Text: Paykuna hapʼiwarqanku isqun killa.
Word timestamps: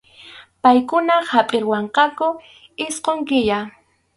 Paykuna 0.63 1.17
hapʼiwarqanku 1.31 2.27
isqun 2.87 3.17
killa. 3.27 3.59